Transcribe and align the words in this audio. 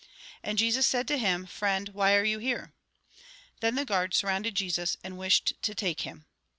And 0.41 0.57
Jesus 0.57 0.87
said 0.87 1.07
to 1.09 1.17
him:" 1.19 1.45
Friend, 1.45 1.87
why 1.89 2.15
are 2.15 2.23
you 2.23 2.39
here?" 2.39 2.73
Then 3.61 3.75
the 3.75 3.85
guard 3.85 4.15
surrounded 4.15 4.55
Jesus, 4.55 4.97
and 5.03 5.15
wished 5.15 5.53
to 5.61 5.75
take 5.75 6.01
him. 6.01 6.25